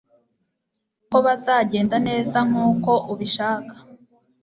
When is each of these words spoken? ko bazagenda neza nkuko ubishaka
ko 1.09 1.17
bazagenda 1.25 1.95
neza 2.07 2.37
nkuko 2.49 2.91
ubishaka 3.11 3.75